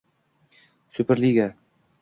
Superliga 0.89 1.53